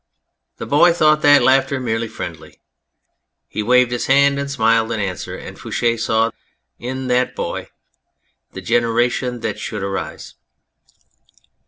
The 0.57 0.65
boy 0.65 0.93
thought 0.93 1.21
that 1.21 1.43
laughter 1.43 1.79
merely 1.79 2.07
friendly. 2.07 2.59
He 3.47 3.61
waved 3.61 3.91
his 3.91 4.07
hand 4.07 4.39
and 4.39 4.49
smiled 4.49 4.91
an 4.91 4.99
answer, 4.99 5.37
and 5.37 5.59
Fouche 5.59 6.01
saw 6.01 6.31
in 6.79 7.05
that 7.05 7.35
boy 7.35 7.69
the 8.53 8.61
generation 8.61 9.41
that 9.41 9.59
should 9.59 9.83
arise. 9.83 10.33